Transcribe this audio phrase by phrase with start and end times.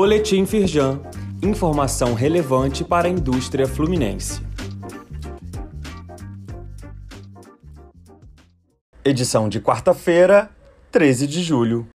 [0.00, 1.00] Boletim Firjan.
[1.42, 4.40] Informação relevante para a indústria fluminense.
[9.04, 10.50] Edição de quarta-feira,
[10.92, 11.88] 13 de julho.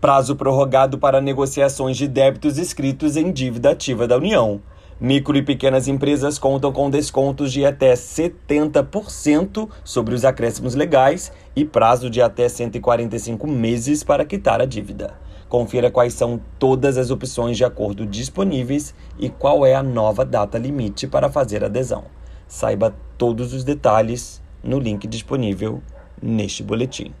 [0.00, 4.62] Prazo prorrogado para negociações de débitos escritos em dívida ativa da União.
[5.00, 11.64] Micro e pequenas empresas contam com descontos de até 70% sobre os acréscimos legais e
[11.64, 15.26] prazo de até 145 meses para quitar a dívida.
[15.48, 20.58] Confira quais são todas as opções de acordo disponíveis e qual é a nova data
[20.58, 22.04] limite para fazer adesão.
[22.46, 25.82] Saiba todos os detalhes no link disponível
[26.20, 27.12] neste boletim.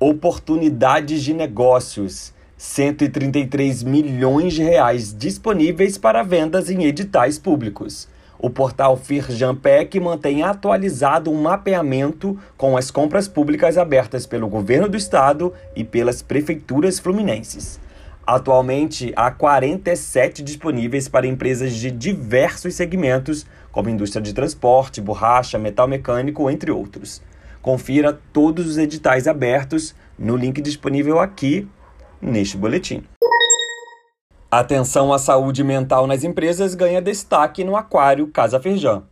[0.00, 2.32] Oportunidades de negócios.
[2.56, 8.08] 133 milhões de reais disponíveis para vendas em editais públicos.
[8.42, 14.96] O portal Firjampec mantém atualizado um mapeamento com as compras públicas abertas pelo governo do
[14.96, 17.78] estado e pelas prefeituras fluminenses.
[18.26, 25.86] Atualmente, há 47 disponíveis para empresas de diversos segmentos, como indústria de transporte, borracha, metal
[25.86, 27.22] mecânico, entre outros.
[27.62, 31.68] Confira todos os editais abertos no link disponível aqui
[32.20, 33.04] neste boletim.
[34.54, 39.02] Atenção à saúde mental nas empresas ganha destaque no Aquário Casa Ferjan.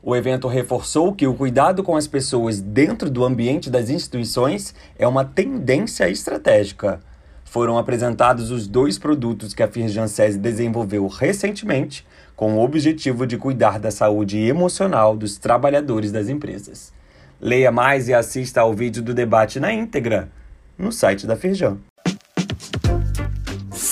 [0.00, 5.04] O evento reforçou que o cuidado com as pessoas dentro do ambiente das instituições é
[5.04, 7.00] uma tendência estratégica.
[7.44, 13.36] Foram apresentados os dois produtos que a Firjan SESI desenvolveu recentemente com o objetivo de
[13.36, 16.92] cuidar da saúde emocional dos trabalhadores das empresas.
[17.40, 20.30] Leia mais e assista ao vídeo do debate na íntegra
[20.78, 21.78] no site da Firjan.